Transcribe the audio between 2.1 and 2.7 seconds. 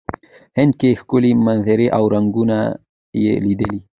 رنګونه